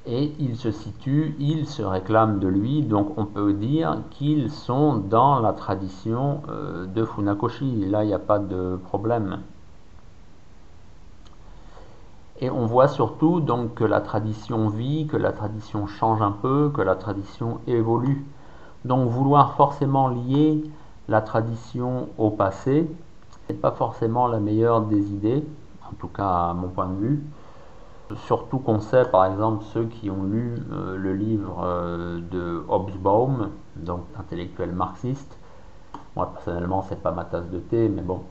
et 0.07 0.33
ils 0.39 0.55
se 0.55 0.71
situent, 0.71 1.35
ils 1.39 1.67
se 1.67 1.81
réclament 1.81 2.39
de 2.39 2.47
lui, 2.47 2.83
donc 2.83 3.17
on 3.17 3.25
peut 3.25 3.53
dire 3.53 3.97
qu'ils 4.11 4.51
sont 4.51 4.95
dans 4.95 5.39
la 5.39 5.53
tradition 5.53 6.41
euh, 6.49 6.85
de 6.85 7.03
Funakoshi. 7.03 7.85
Là, 7.85 8.03
il 8.03 8.07
n'y 8.07 8.13
a 8.13 8.19
pas 8.19 8.39
de 8.39 8.79
problème. 8.85 9.39
Et 12.41 12.49
on 12.49 12.65
voit 12.65 12.87
surtout 12.87 13.39
donc 13.39 13.75
que 13.75 13.83
la 13.83 14.01
tradition 14.01 14.67
vit, 14.69 15.07
que 15.07 15.17
la 15.17 15.31
tradition 15.31 15.87
change 15.87 16.21
un 16.21 16.31
peu, 16.31 16.69
que 16.73 16.81
la 16.81 16.95
tradition 16.95 17.59
évolue. 17.65 18.25
Donc 18.83 19.09
vouloir 19.09 19.55
forcément 19.55 20.09
lier 20.09 20.63
la 21.07 21.21
tradition 21.21 22.09
au 22.17 22.29
passé 22.29 22.87
n'est 23.49 23.55
pas 23.55 23.71
forcément 23.71 24.27
la 24.27 24.39
meilleure 24.39 24.81
des 24.81 25.11
idées, 25.11 25.43
en 25.89 25.93
tout 25.95 26.07
cas 26.07 26.49
à 26.49 26.53
mon 26.53 26.69
point 26.69 26.87
de 26.87 26.95
vue. 26.95 27.23
Surtout 28.27 28.59
qu'on 28.59 28.79
sait 28.79 29.05
par 29.05 29.25
exemple 29.25 29.63
ceux 29.73 29.85
qui 29.85 30.11
ont 30.11 30.23
lu 30.23 30.55
euh, 30.71 30.95
le 30.95 31.13
livre 31.15 31.63
euh, 31.63 32.19
de 32.31 32.63
Hobsbawm, 32.67 33.49
donc 33.75 34.01
intellectuel 34.17 34.71
marxiste. 34.71 35.37
Moi 36.15 36.31
personnellement 36.33 36.83
c'est 36.87 37.01
pas 37.01 37.11
ma 37.11 37.25
tasse 37.25 37.49
de 37.49 37.59
thé, 37.59 37.89
mais 37.89 38.03
bon, 38.03 38.21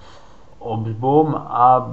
Hobsbawm 0.65 1.35
a 1.35 1.89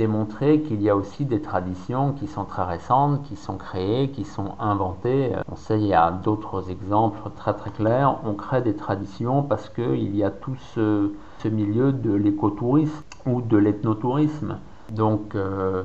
démontré 0.00 0.60
qu'il 0.60 0.82
y 0.82 0.88
a 0.88 0.96
aussi 0.96 1.24
des 1.24 1.40
traditions 1.40 2.12
qui 2.12 2.26
sont 2.26 2.44
très 2.44 2.64
récentes, 2.64 3.22
qui 3.24 3.36
sont 3.36 3.56
créées, 3.56 4.10
qui 4.10 4.24
sont 4.24 4.54
inventées. 4.58 5.32
On 5.50 5.56
sait, 5.56 5.78
il 5.80 5.86
y 5.86 5.94
a 5.94 6.10
d'autres 6.10 6.70
exemples 6.70 7.20
très 7.36 7.54
très 7.54 7.70
clairs. 7.70 8.18
On 8.24 8.34
crée 8.34 8.62
des 8.62 8.76
traditions 8.76 9.42
parce 9.42 9.68
qu'il 9.68 10.14
y 10.16 10.22
a 10.22 10.30
tout 10.30 10.56
ce, 10.74 11.10
milieu 11.44 11.92
de 11.92 12.12
l'écotourisme 12.12 13.02
ou 13.26 13.42
de 13.42 13.56
l'ethnotourisme. 13.56 14.58
Donc, 14.90 15.34
euh, 15.34 15.82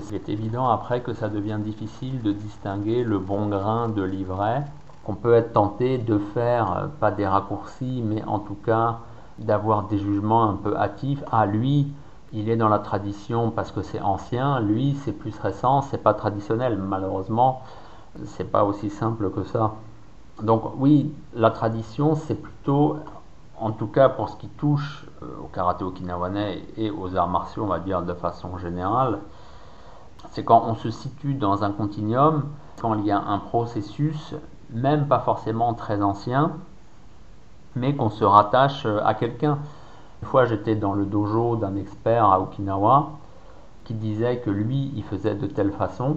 c'est 0.00 0.28
évident 0.28 0.68
après 0.68 1.00
que 1.00 1.12
ça 1.12 1.28
devient 1.28 1.58
difficile 1.62 2.22
de 2.22 2.32
distinguer 2.32 3.04
le 3.04 3.18
bon 3.18 3.48
grain 3.48 3.88
de 3.88 4.02
l'ivraie, 4.02 4.64
qu'on 5.04 5.14
peut 5.14 5.34
être 5.34 5.52
tenté 5.52 5.98
de 5.98 6.18
faire, 6.18 6.72
euh, 6.76 6.86
pas 7.00 7.10
des 7.10 7.26
raccourcis, 7.26 8.02
mais 8.04 8.22
en 8.24 8.38
tout 8.38 8.56
cas 8.64 8.98
d'avoir 9.38 9.84
des 9.84 9.98
jugements 9.98 10.48
un 10.48 10.54
peu 10.54 10.76
hâtifs. 10.76 11.22
Ah, 11.30 11.46
lui, 11.46 11.88
il 12.32 12.48
est 12.48 12.56
dans 12.56 12.68
la 12.68 12.78
tradition 12.78 13.50
parce 13.50 13.70
que 13.70 13.82
c'est 13.82 14.00
ancien, 14.00 14.60
lui, 14.60 14.96
c'est 15.04 15.12
plus 15.12 15.38
récent, 15.38 15.82
c'est 15.82 16.02
pas 16.02 16.14
traditionnel. 16.14 16.78
Malheureusement, 16.78 17.62
c'est 18.24 18.50
pas 18.50 18.64
aussi 18.64 18.90
simple 18.90 19.30
que 19.30 19.44
ça. 19.44 19.74
Donc, 20.42 20.64
oui, 20.78 21.14
la 21.34 21.50
tradition, 21.50 22.14
c'est 22.14 22.34
plutôt, 22.34 22.98
en 23.58 23.70
tout 23.70 23.86
cas 23.86 24.08
pour 24.08 24.28
ce 24.28 24.36
qui 24.36 24.48
touche 24.48 25.06
euh, 25.22 25.26
au 25.42 25.46
karaté 25.46 25.84
okinawanais 25.84 26.62
et 26.76 26.90
aux 26.90 27.16
arts 27.16 27.28
martiaux, 27.28 27.64
on 27.64 27.68
va 27.68 27.78
dire 27.78 28.02
de 28.02 28.12
façon 28.12 28.58
générale, 28.58 29.20
c'est 30.32 30.44
quand 30.44 30.64
on 30.66 30.74
se 30.74 30.90
situe 30.90 31.34
dans 31.34 31.64
un 31.64 31.70
continuum, 31.70 32.44
quand 32.80 32.94
il 32.94 33.06
y 33.06 33.10
a 33.10 33.18
un 33.18 33.38
processus, 33.38 34.34
même 34.70 35.06
pas 35.06 35.20
forcément 35.20 35.72
très 35.74 36.02
ancien, 36.02 36.52
mais 37.76 37.94
qu'on 37.94 38.10
se 38.10 38.24
rattache 38.24 38.86
euh, 38.86 39.00
à 39.04 39.14
quelqu'un. 39.14 39.58
Une 40.22 40.28
fois, 40.28 40.46
j'étais 40.46 40.74
dans 40.74 40.94
le 40.94 41.04
dojo 41.04 41.56
d'un 41.56 41.76
expert 41.76 42.24
à 42.24 42.40
Okinawa 42.40 43.10
qui 43.84 43.94
disait 43.94 44.38
que 44.38 44.50
lui, 44.50 44.92
il 44.96 45.04
faisait 45.04 45.36
de 45.36 45.46
telle 45.46 45.70
façon, 45.70 46.16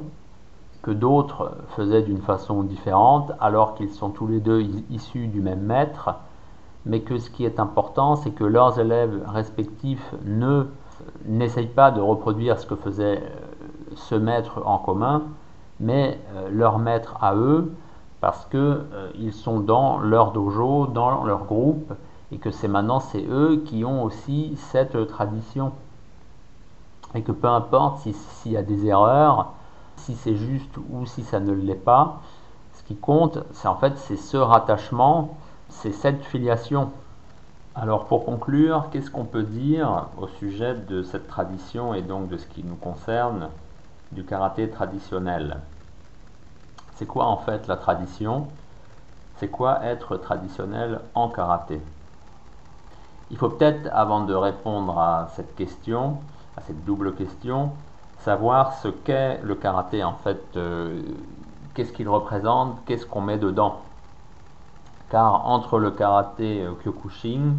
que 0.82 0.92
d'autres 0.92 1.52
faisaient 1.76 2.02
d'une 2.02 2.22
façon 2.22 2.64
différente, 2.64 3.32
alors 3.40 3.76
qu'ils 3.76 3.92
sont 3.92 4.10
tous 4.10 4.26
les 4.26 4.40
deux 4.40 4.62
issus 4.90 5.28
du 5.28 5.42
même 5.42 5.62
maître, 5.62 6.16
mais 6.86 7.02
que 7.02 7.18
ce 7.20 7.30
qui 7.30 7.46
est 7.46 7.60
important, 7.60 8.16
c'est 8.16 8.32
que 8.32 8.46
leurs 8.46 8.80
élèves 8.80 9.22
respectifs 9.28 10.16
ne 10.26 10.66
n'essayent 11.26 11.68
pas 11.68 11.92
de 11.92 12.02
reproduire 12.02 12.58
ce 12.58 12.66
que 12.66 12.76
faisait 12.76 13.18
euh, 13.18 13.30
ce 13.96 14.16
maître 14.16 14.62
en 14.66 14.78
commun, 14.78 15.24
mais 15.80 16.20
euh, 16.36 16.50
leur 16.52 16.80
maître 16.80 17.18
à 17.22 17.36
eux 17.36 17.72
parce 18.22 18.46
que 18.46 18.86
euh, 18.94 19.32
sont 19.32 19.60
dans 19.60 20.00
leur 20.00 20.32
dojo, 20.32 20.88
dans 20.88 21.24
leur 21.24 21.46
groupe, 21.46 21.94
et 22.32 22.38
que 22.38 22.52
c'est 22.52 22.68
maintenant 22.68 23.00
c'est 23.00 23.26
eux 23.30 23.64
qui 23.66 23.86
ont 23.86 24.04
aussi 24.04 24.56
cette 24.58 25.08
tradition. 25.08 25.72
Et 27.16 27.22
que 27.22 27.32
peu 27.32 27.48
importe 27.48 28.02
s'il 28.02 28.52
y 28.52 28.58
a 28.58 28.62
des 28.62 28.86
erreurs, 28.86 29.54
si 29.98 30.16
c'est 30.16 30.36
juste 30.36 30.78
ou 30.92 31.06
si 31.06 31.24
ça 31.24 31.40
ne 31.40 31.54
l'est 31.54 31.74
pas, 31.74 32.22
ce 32.74 32.84
qui 32.84 32.96
compte, 32.96 33.40
c'est 33.52 33.68
en 33.68 33.76
fait 33.76 33.98
c'est 33.98 34.18
ce 34.18 34.38
rattachement, 34.38 35.38
c'est 35.70 35.92
cette 35.92 36.24
filiation. 36.24 36.92
Alors 37.76 38.06
pour 38.06 38.26
conclure, 38.26 38.90
qu'est-ce 38.92 39.10
qu'on 39.10 39.26
peut 39.26 39.44
dire 39.44 40.08
au 40.18 40.28
sujet 40.28 40.76
de 40.76 41.02
cette 41.02 41.28
tradition 41.28 41.94
et 41.94 42.02
donc 42.02 42.28
de 42.30 42.38
ce 42.38 42.46
qui 42.46 42.64
nous 42.64 42.76
concerne 42.76 43.50
du 44.12 44.24
karaté 44.24 44.70
traditionnel? 44.70 45.58
C'est 47.00 47.06
quoi 47.06 47.28
en 47.28 47.38
fait 47.38 47.66
la 47.68 47.78
tradition? 47.78 48.48
C'est 49.38 49.48
quoi 49.48 49.86
être 49.86 50.18
traditionnel 50.18 51.00
en 51.16 51.30
karaté? 51.30 51.82
Il 53.32 53.38
faut 53.38 53.48
peut-être, 53.48 53.90
avant 53.94 54.26
de 54.26 54.34
répondre 54.34 55.00
à 55.00 55.30
cette 55.34 55.56
question, 55.56 56.18
à 56.58 56.62
cette 56.62 56.84
double 56.84 57.16
question, 57.16 57.72
savoir 58.20 58.74
ce 58.74 58.90
qu'est 58.90 59.40
le 59.44 59.56
karaté 59.56 60.04
en 60.04 60.12
fait, 60.12 60.42
euh, 60.58 61.02
qu'est-ce 61.74 61.94
qu'il 61.94 62.10
représente, 62.10 62.84
qu'est-ce 62.86 63.06
qu'on 63.06 63.22
met 63.22 63.38
dedans. 63.38 63.80
Car 65.10 65.48
entre 65.48 65.80
le 65.80 65.92
karaté 65.92 66.64
euh, 66.64 66.74
Kyokushin, 66.84 67.54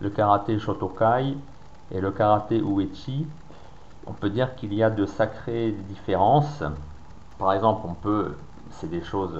le 0.00 0.08
karaté 0.08 0.58
Shotokai 0.58 1.36
et 1.90 2.00
le 2.00 2.10
karaté 2.10 2.58
Uechi, 2.58 3.26
on 4.06 4.12
peut 4.12 4.30
dire 4.30 4.54
qu'il 4.56 4.72
y 4.72 4.82
a 4.82 4.88
de 4.88 5.04
sacrées 5.04 5.72
différences. 5.90 6.62
Par 7.38 7.52
exemple, 7.52 7.82
on 7.84 7.92
peut 7.94 8.34
c'est 8.72 8.90
des 8.90 9.02
choses 9.02 9.38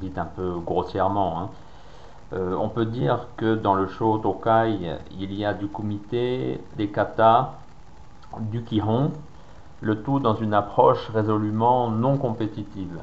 dites 0.00 0.18
un 0.18 0.26
peu 0.26 0.58
grossièrement. 0.64 1.40
Hein. 1.40 1.48
on 2.32 2.68
peut 2.68 2.86
dire 2.86 3.26
que 3.36 3.54
dans 3.54 3.74
le 3.74 3.86
show 3.88 4.18
Tokai, 4.18 4.78
il 5.18 5.34
y 5.34 5.44
a 5.44 5.54
du 5.54 5.68
kumite, 5.68 6.10
des 6.10 6.88
kata, 6.92 7.54
du 8.40 8.62
kihon, 8.62 9.10
le 9.80 10.02
tout 10.02 10.20
dans 10.20 10.34
une 10.34 10.54
approche 10.54 11.08
résolument 11.10 11.90
non 11.90 12.16
compétitive. 12.16 12.98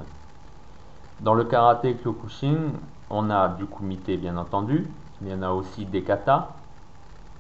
Dans 1.19 1.33
le 1.33 1.43
karaté 1.43 1.95
Kyokushin, 1.95 2.71
on 3.09 3.29
a 3.29 3.49
du 3.49 3.65
kumite 3.65 4.09
bien 4.19 4.37
entendu, 4.37 4.87
il 5.21 5.27
y 5.27 5.33
en 5.33 5.41
a 5.41 5.51
aussi 5.51 5.85
des 5.85 6.03
kata, 6.03 6.49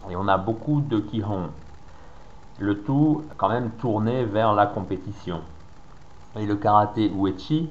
et 0.09 0.15
on 0.15 0.27
a 0.27 0.37
beaucoup 0.37 0.81
de 0.81 0.99
kihon. 0.99 1.49
Le 2.59 2.79
tout 2.81 3.23
quand 3.37 3.47
même 3.47 3.71
tourné 3.79 4.25
vers 4.25 4.53
la 4.53 4.65
compétition. 4.65 5.39
Et 6.35 6.45
le 6.45 6.57
karaté 6.57 7.09
uechi, 7.09 7.69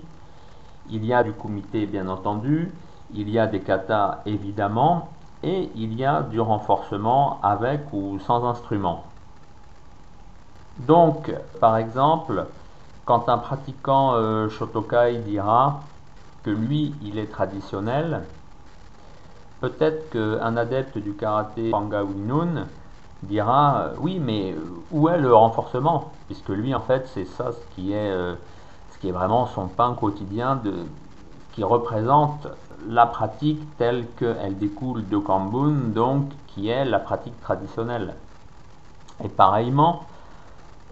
il 0.90 1.04
y 1.04 1.12
a 1.12 1.22
du 1.22 1.32
kumite 1.32 1.90
bien 1.90 2.08
entendu, 2.08 2.72
il 3.12 3.28
y 3.30 3.38
a 3.38 3.46
des 3.46 3.60
kata 3.60 4.22
évidemment, 4.26 5.10
et 5.42 5.70
il 5.74 5.94
y 5.94 6.04
a 6.04 6.22
du 6.22 6.40
renforcement 6.40 7.40
avec 7.42 7.92
ou 7.92 8.18
sans 8.18 8.44
instrument. 8.44 9.04
Donc, 10.78 11.32
par 11.60 11.76
exemple, 11.76 12.46
quand 13.04 13.28
un 13.28 13.38
pratiquant 13.38 14.14
euh, 14.14 14.48
Shotokai 14.48 15.18
dira 15.18 15.82
que 16.42 16.50
lui, 16.50 16.94
il 17.02 17.18
est 17.18 17.30
traditionnel, 17.30 18.26
peut-être 19.60 20.10
qu'un 20.10 20.56
adepte 20.56 20.98
du 20.98 21.14
karaté 21.14 21.70
Panga 21.70 22.04
Winun 22.04 22.68
dira 23.22 23.80
euh, 23.80 23.94
oui, 23.98 24.20
mais 24.20 24.54
où 24.90 25.08
est 25.08 25.18
le 25.18 25.34
renforcement? 25.34 26.12
Puisque 26.26 26.50
lui, 26.50 26.74
en 26.74 26.80
fait, 26.80 27.06
c'est 27.08 27.24
ça 27.24 27.52
ce 27.52 27.66
qui 27.74 27.92
est, 27.92 28.10
euh, 28.10 28.36
qui 29.00 29.08
est 29.08 29.12
vraiment 29.12 29.46
son 29.46 29.68
pain 29.68 29.94
quotidien, 29.94 30.60
qui 31.52 31.64
représente 31.64 32.48
la 32.86 33.06
pratique 33.06 33.76
telle 33.76 34.06
qu'elle 34.16 34.58
découle 34.58 35.08
de 35.08 35.18
Kambun, 35.18 35.92
donc 35.92 36.30
qui 36.46 36.68
est 36.68 36.84
la 36.84 36.98
pratique 36.98 37.40
traditionnelle. 37.40 38.14
Et 39.22 39.28
pareillement, 39.28 40.06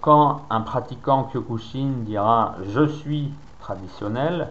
quand 0.01 0.43
un 0.51 0.61
pratiquant 0.61 1.25
Kyokushin 1.25 2.03
dira 2.05 2.57
je 2.63 2.87
suis 2.87 3.33
traditionnel, 3.61 4.51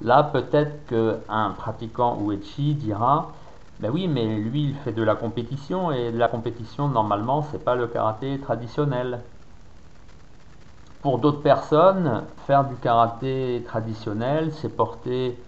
là 0.00 0.22
peut-être 0.22 0.86
qu'un 0.86 1.50
pratiquant 1.50 2.18
Uechi 2.26 2.74
dira 2.74 3.32
ben 3.80 3.90
oui, 3.92 4.08
mais 4.08 4.36
lui 4.36 4.64
il 4.64 4.74
fait 4.76 4.92
de 4.92 5.02
la 5.02 5.16
compétition 5.16 5.90
et 5.90 6.12
la 6.12 6.28
compétition 6.28 6.88
normalement 6.88 7.42
c'est 7.42 7.62
pas 7.64 7.74
le 7.74 7.86
karaté 7.88 8.38
traditionnel. 8.40 9.20
Pour 11.04 11.18
d'autres 11.18 11.42
personnes, 11.42 12.22
faire 12.46 12.64
du 12.64 12.76
karaté 12.76 13.62
traditionnel, 13.66 14.50
c'est 14.54 14.74
porter 14.74 15.38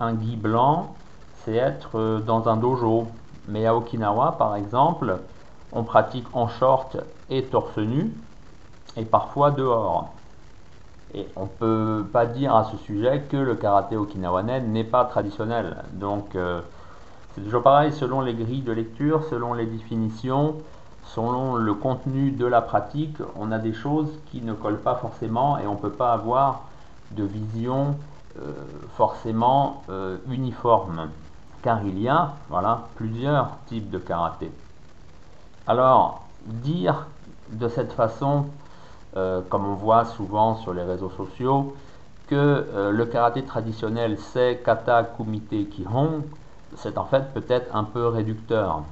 un 0.00 0.14
gui 0.14 0.36
blanc, 0.36 0.96
c'est 1.34 1.54
être 1.54 2.22
dans 2.26 2.48
un 2.48 2.56
dojo. 2.56 3.08
Mais 3.46 3.66
à 3.66 3.76
Okinawa, 3.76 4.36
par 4.38 4.56
exemple, 4.56 5.18
on 5.70 5.84
pratique 5.84 6.24
en 6.32 6.48
short 6.48 6.96
et 7.28 7.42
torse 7.42 7.76
nu, 7.76 8.14
et 8.96 9.04
parfois 9.04 9.50
dehors. 9.50 10.14
Et 11.12 11.26
on 11.36 11.42
ne 11.42 11.48
peut 11.58 12.06
pas 12.10 12.24
dire 12.24 12.56
à 12.56 12.64
ce 12.64 12.78
sujet 12.78 13.24
que 13.30 13.36
le 13.36 13.54
karaté 13.54 13.98
okinawanais 13.98 14.62
n'est 14.62 14.82
pas 14.82 15.04
traditionnel. 15.04 15.84
Donc 15.92 16.34
euh, 16.36 16.62
c'est 17.34 17.42
toujours 17.42 17.62
pareil, 17.62 17.92
selon 17.92 18.22
les 18.22 18.32
grilles 18.32 18.62
de 18.62 18.72
lecture, 18.72 19.24
selon 19.24 19.52
les 19.52 19.66
définitions, 19.66 20.54
selon 21.14 21.56
le 21.56 21.74
contenu 21.74 22.30
de 22.30 22.46
la 22.46 22.62
pratique, 22.62 23.18
on 23.36 23.52
a 23.52 23.58
des 23.58 23.72
choses 23.72 24.08
qui 24.30 24.40
ne 24.40 24.54
collent 24.54 24.80
pas 24.80 24.94
forcément 24.94 25.58
et 25.58 25.66
on 25.66 25.74
ne 25.74 25.78
peut 25.78 25.90
pas 25.90 26.12
avoir 26.12 26.62
de 27.10 27.24
vision 27.24 27.96
euh, 28.38 28.52
forcément 28.96 29.82
euh, 29.90 30.16
uniforme. 30.30 31.10
Car 31.62 31.84
il 31.84 32.00
y 32.00 32.08
a 32.08 32.32
voilà, 32.48 32.88
plusieurs 32.96 33.50
types 33.66 33.90
de 33.90 33.98
karaté. 33.98 34.50
Alors, 35.66 36.24
dire 36.46 37.06
de 37.50 37.68
cette 37.68 37.92
façon 37.92 38.46
euh, 39.16 39.42
comme 39.50 39.66
on 39.66 39.74
voit 39.74 40.06
souvent 40.06 40.56
sur 40.56 40.72
les 40.72 40.82
réseaux 40.82 41.10
sociaux, 41.10 41.76
que 42.28 42.90
le 42.90 43.04
karaté 43.04 43.42
traditionnel 43.42 44.16
c'est 44.16 44.62
kata, 44.64 45.04
kumite, 45.04 45.68
kihon, 45.68 46.22
c'est 46.76 46.96
en 46.96 47.04
fait 47.04 47.34
peut-être 47.34 47.76
un 47.76 47.84
peu 47.84 48.06
réducteur. 48.06 48.84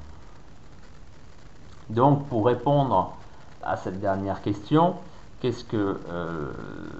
Donc 1.90 2.28
pour 2.28 2.46
répondre 2.46 3.16
à 3.62 3.76
cette 3.76 4.00
dernière 4.00 4.42
question, 4.42 4.94
qu'est-ce 5.40 5.64
que 5.64 6.00
euh, 6.08 6.52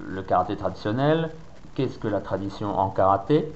le 0.09 0.23
karaté 0.23 0.57
traditionnel? 0.57 1.31
Qu'est-ce 1.75 1.99
que 1.99 2.09
la 2.09 2.21
tradition 2.21 2.77
en 2.77 2.91
karaté? 2.91 3.53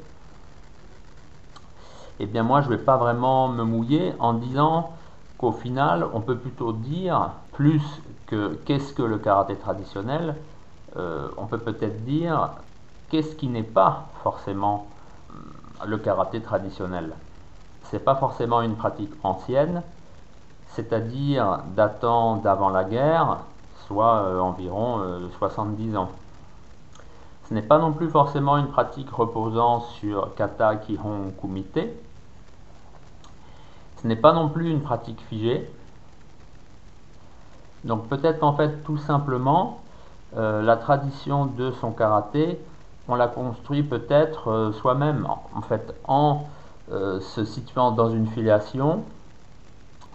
Eh 2.20 2.27
bien 2.27 2.44
moi 2.44 2.61
je 2.61 2.70
ne 2.70 2.77
vais 2.77 2.83
pas 2.83 2.97
vraiment 2.97 3.49
me 3.49 3.64
mouiller 3.64 4.14
en 4.20 4.35
disant 4.35 4.92
qu'au 5.38 5.51
final 5.51 6.07
on 6.14 6.20
peut 6.20 6.38
plutôt 6.38 6.73
dire 6.73 7.33
plus 7.53 7.83
que 8.27 8.55
qu'est-ce 8.64 8.94
que 8.94 9.03
le 9.03 9.18
karaté 9.18 9.57
traditionnel, 9.57 10.37
euh, 10.97 11.29
on 11.37 11.47
peut 11.47 11.59
peut-être 11.59 12.05
dire 12.05 12.51
qu'est-ce 13.09 13.35
qui 13.35 13.49
n'est 13.49 13.64
pas 13.64 14.11
forcément 14.23 14.87
euh, 15.31 15.35
le 15.87 15.99
karaté 15.99 16.40
traditionnel. 16.40 17.16
C'est 17.83 18.05
pas 18.05 18.14
forcément 18.14 18.62
une 18.62 18.77
pratique 18.77 19.12
ancienne, 19.25 19.83
c'est-à-dire 20.75 21.61
datant 21.77 22.37
d'avant 22.37 22.71
la 22.71 22.85
guerre, 22.85 23.39
soit 23.87 24.23
euh, 24.23 24.39
environ 24.41 25.01
70 25.39 25.97
ans. 25.97 26.11
Ce 27.49 27.55
n'est 27.55 27.63
pas 27.63 27.79
non 27.79 27.93
plus 27.93 28.09
forcément 28.09 28.57
une 28.57 28.69
pratique 28.69 29.11
reposant 29.11 29.81
sur 29.81 30.35
kata, 30.35 30.77
kihon, 30.77 31.33
kumite. 31.41 31.79
Ce 34.01 34.07
n'est 34.07 34.17
pas 34.17 34.33
non 34.33 34.49
plus 34.49 34.71
une 34.71 34.81
pratique 34.81 35.21
figée, 35.29 35.69
donc 37.85 38.09
peut-être 38.09 38.43
en 38.43 38.55
fait 38.55 38.83
tout 38.85 38.97
simplement 38.97 39.81
euh, 40.37 40.63
la 40.63 40.77
tradition 40.77 41.47
de 41.47 41.71
son 41.81 41.93
karaté, 41.93 42.59
on 43.09 43.15
la 43.15 43.29
construit 43.29 43.83
peut-être 43.83 44.51
euh, 44.51 44.73
soi-même, 44.73 45.29
en 46.09 46.45
euh, 46.91 47.21
se 47.21 47.45
situant 47.45 47.93
dans 47.93 48.11
une 48.11 48.27
filiation, 48.27 49.05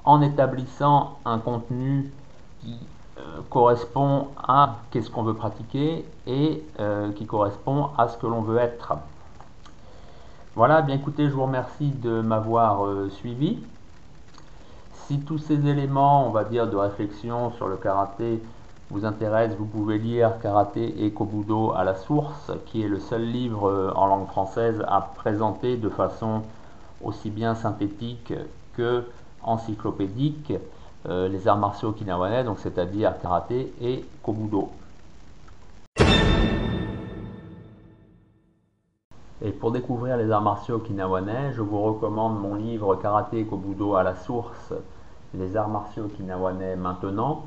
en 0.05 0.21
établissant 0.21 1.19
un 1.25 1.39
contenu 1.39 2.11
qui 2.61 2.77
correspond 3.49 4.27
à 4.37 4.77
qu'est-ce 4.91 5.09
qu'on 5.09 5.23
veut 5.23 5.33
pratiquer 5.33 6.05
et 6.25 6.63
qui 7.15 7.25
correspond 7.25 7.89
à 7.97 8.07
ce 8.07 8.17
que 8.17 8.25
l'on 8.25 8.41
veut 8.41 8.57
être. 8.57 8.93
Voilà, 10.55 10.81
bien 10.81 10.95
écoutez, 10.95 11.27
je 11.27 11.33
vous 11.33 11.43
remercie 11.43 11.89
de 11.89 12.21
m'avoir 12.21 12.81
suivi. 13.11 13.59
Si 15.07 15.19
tous 15.19 15.37
ces 15.37 15.67
éléments, 15.67 16.27
on 16.27 16.29
va 16.29 16.43
dire, 16.43 16.69
de 16.69 16.77
réflexion 16.77 17.51
sur 17.51 17.67
le 17.67 17.75
karaté 17.75 18.41
vous 18.91 19.05
intéressent, 19.05 19.57
vous 19.57 19.65
pouvez 19.65 19.99
lire 19.99 20.39
Karaté 20.41 21.05
et 21.05 21.11
Kobudo 21.11 21.73
à 21.73 21.83
la 21.83 21.95
source, 21.95 22.51
qui 22.65 22.83
est 22.83 22.87
le 22.87 22.99
seul 22.99 23.23
livre 23.23 23.69
euh, 23.69 23.91
en 23.95 24.07
langue 24.07 24.27
française 24.27 24.83
à 24.87 25.01
présenter 25.01 25.77
de 25.77 25.89
façon 25.89 26.41
aussi 27.03 27.29
bien 27.29 27.53
synthétique 27.53 28.33
que 28.75 29.03
encyclopédique 29.43 30.53
euh, 31.07 31.27
les 31.29 31.47
arts 31.47 31.57
martiaux 31.57 31.89
okinawanais, 31.89 32.43
donc 32.43 32.59
c'est-à-dire 32.59 33.13
karaté 33.21 33.73
et 33.81 34.05
kobudo. 34.23 34.69
Et 39.41 39.51
pour 39.51 39.71
découvrir 39.71 40.17
les 40.17 40.31
arts 40.31 40.41
martiaux 40.41 40.75
okinawanais, 40.75 41.53
je 41.53 41.61
vous 41.61 41.81
recommande 41.81 42.39
mon 42.41 42.55
livre 42.55 42.95
Karaté 42.97 43.39
et 43.39 43.45
Kobudo 43.45 43.95
à 43.95 44.03
la 44.03 44.15
source 44.15 44.73
les 45.33 45.55
arts 45.55 45.69
martiaux 45.69 46.05
okinawanais 46.05 46.75
maintenant. 46.75 47.45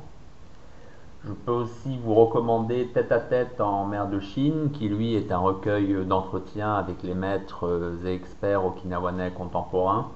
Je 1.25 1.31
peux 1.31 1.51
aussi 1.51 1.97
vous 2.03 2.15
recommander 2.15 2.87
Tête 2.87 3.11
à 3.11 3.19
tête 3.19 3.61
en 3.61 3.85
mer 3.85 4.07
de 4.07 4.19
Chine, 4.19 4.71
qui 4.73 4.89
lui 4.89 5.15
est 5.15 5.31
un 5.31 5.37
recueil 5.37 6.03
d'entretien 6.05 6.73
avec 6.73 7.03
les 7.03 7.13
maîtres 7.13 7.93
et 8.05 8.13
experts 8.13 8.65
okinawanais 8.65 9.31
contemporains. 9.31 10.07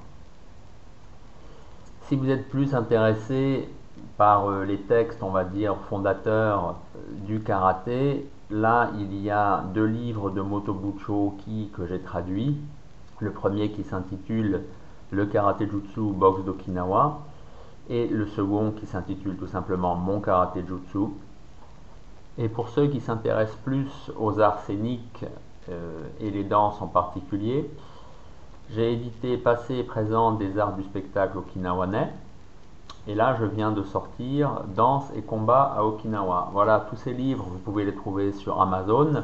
Si 2.07 2.15
vous 2.15 2.29
êtes 2.29 2.47
plus 2.47 2.73
intéressé 2.73 3.67
par 4.15 4.49
euh, 4.49 4.63
les 4.63 4.77
textes, 4.77 5.21
on 5.23 5.29
va 5.31 5.43
dire, 5.43 5.75
fondateurs 5.89 6.75
euh, 6.95 6.99
du 7.25 7.41
karaté, 7.41 8.25
là 8.49 8.91
il 8.97 9.13
y 9.21 9.29
a 9.29 9.65
deux 9.73 9.87
livres 9.87 10.29
de 10.29 10.39
Motobucho 10.39 11.33
Oki 11.35 11.69
que 11.75 11.85
j'ai 11.85 11.99
traduits. 11.99 12.55
Le 13.19 13.31
premier 13.31 13.71
qui 13.71 13.83
s'intitule 13.83 14.61
Le 15.11 15.25
karaté 15.25 15.67
jutsu 15.67 15.99
boxe 15.99 16.45
d'Okinawa 16.45 17.23
et 17.89 18.07
le 18.07 18.25
second 18.27 18.71
qui 18.71 18.85
s'intitule 18.85 19.35
tout 19.35 19.47
simplement 19.47 19.95
Mon 19.95 20.21
Karaté 20.21 20.63
Jutsu. 20.65 21.09
Et 22.37 22.47
pour 22.47 22.69
ceux 22.69 22.87
qui 22.87 23.01
s'intéressent 23.01 23.59
plus 23.65 24.11
aux 24.17 24.39
arts 24.39 24.61
scéniques 24.61 25.25
euh, 25.69 26.07
et 26.21 26.31
les 26.31 26.45
danses 26.45 26.81
en 26.81 26.87
particulier, 26.87 27.69
j'ai 28.69 28.93
édité 28.93 29.37
Passé 29.37 29.75
et 29.75 29.83
présent 29.83 30.33
des 30.33 30.59
arts 30.59 30.75
du 30.75 30.83
spectacle 30.83 31.37
okinawanais. 31.37 32.11
Et 33.07 33.15
là, 33.15 33.37
je 33.39 33.45
viens 33.45 33.71
de 33.71 33.83
sortir 33.83 34.63
Danse 34.75 35.09
et 35.15 35.21
combat 35.21 35.73
à 35.77 35.83
Okinawa. 35.83 36.49
Voilà, 36.51 36.85
tous 36.89 36.97
ces 36.97 37.13
livres, 37.13 37.45
vous 37.49 37.59
pouvez 37.59 37.85
les 37.85 37.95
trouver 37.95 38.33
sur 38.33 38.61
Amazon. 38.61 39.23